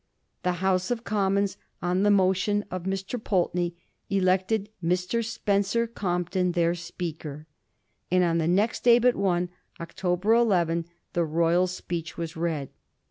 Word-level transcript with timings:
The 0.41 0.53
House 0.65 0.89
of 0.89 1.03
Commons, 1.03 1.57
on 1.79 2.01
the 2.01 2.09
motion 2.09 2.65
of 2.71 2.85
Mr. 2.85 3.23
Pulteney, 3.23 3.75
elected 4.09 4.69
Mr. 4.83 5.23
Spencer 5.23 5.85
Compton 5.85 6.53
their 6.53 6.73
Speaker, 6.73 7.45
and 8.09 8.23
on 8.23 8.39
the 8.39 8.47
next 8.47 8.83
day 8.83 8.97
but 8.97 9.15
one, 9.15 9.49
October 9.79 10.33
11, 10.33 10.87
the 11.13 11.23
Royal 11.23 11.67
speech 11.67 12.17
was 12.17 12.35
read. 12.35 12.69